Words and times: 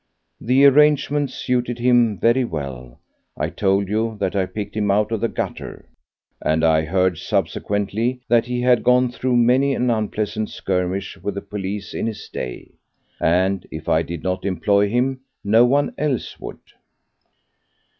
The 0.39 0.65
arrangement 0.65 1.29
suited 1.29 1.77
him 1.77 2.17
very 2.17 2.43
well. 2.43 2.99
I 3.37 3.51
told 3.51 3.87
you 3.87 4.17
that 4.19 4.35
I 4.35 4.47
picked 4.47 4.75
him 4.75 4.89
out 4.89 5.11
of 5.11 5.21
the 5.21 5.27
gutter, 5.27 5.85
and 6.41 6.63
I 6.63 6.81
heard 6.85 7.19
subsequently 7.19 8.21
that 8.27 8.47
he 8.47 8.61
had 8.61 8.81
gone 8.83 9.11
through 9.11 9.35
many 9.35 9.75
an 9.75 9.91
unpleasant 9.91 10.49
skirmish 10.49 11.17
with 11.17 11.35
the 11.35 11.41
police 11.43 11.93
in 11.93 12.07
his 12.07 12.27
day, 12.29 12.71
and 13.19 13.67
if 13.69 13.87
I 13.87 14.01
did 14.01 14.23
not 14.23 14.43
employ 14.43 14.89
him 14.89 15.19
no 15.43 15.65
one 15.65 15.93
else 15.99 16.39
would. 16.39 16.57